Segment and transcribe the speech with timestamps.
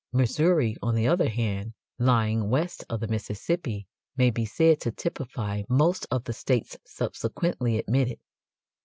[0.11, 3.85] Missouri, on the other hand, lying west of the Mississippi,
[4.17, 8.17] may be said to typify most of the states subsequently admitted.